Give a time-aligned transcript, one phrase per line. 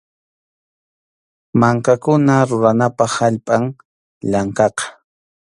[1.59, 3.63] Mankakuna ruranapaq allpam
[4.29, 4.85] llankaqa.